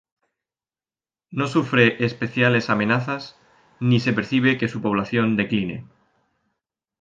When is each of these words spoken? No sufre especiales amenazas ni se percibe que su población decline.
No 1.29 1.45
sufre 1.45 2.03
especiales 2.03 2.71
amenazas 2.71 3.37
ni 3.79 3.99
se 3.99 4.13
percibe 4.13 4.57
que 4.57 4.67
su 4.67 4.81
población 4.81 5.37
decline. 5.37 5.85